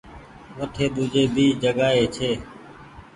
[0.57, 2.31] وٺي ۮوجي ڀي جگآ ئي ڇي۔